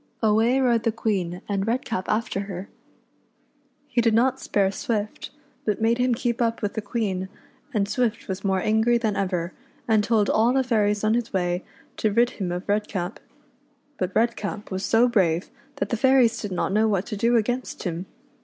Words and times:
Away 0.23 0.59
rode 0.59 0.81
the 0.81 0.91
Queen 0.91 1.43
and 1.47 1.67
Redcap 1.67 2.09
after 2.09 2.39
her. 2.49 2.67
He 3.87 4.01
did 4.01 4.15
not 4.15 4.39
spare 4.39 4.71
Swift, 4.71 5.29
but 5.63 5.79
made 5.79 5.99
him 5.99 6.15
keep 6.15 6.41
up 6.41 6.63
with 6.63 6.73
the 6.73 6.81
Queen, 6.81 7.29
and 7.71 7.87
Swift 7.87 8.27
was 8.27 8.43
more 8.43 8.59
angry 8.59 8.97
than 8.97 9.15
ever, 9.15 9.53
and 9.87 10.03
told 10.03 10.27
all 10.27 10.53
the 10.53 10.63
fairies 10.63 11.03
on 11.03 11.13
his 11.13 11.31
way 11.31 11.63
to 11.97 12.11
rid 12.11 12.31
him 12.41 12.51
of 12.51 12.67
Redcap. 12.67 13.19
But 13.99 14.15
Redcap 14.15 14.71
was 14.71 14.83
so 14.83 15.07
brave 15.07 15.51
that 15.75 15.89
the 15.89 15.97
fairies 15.97 16.39
did 16.41 16.51
not 16.51 16.71
know 16.73 16.87
what 16.87 17.05
to 17.05 17.15
do 17.15 17.35
against 17.35 17.83
him. 17.83 18.07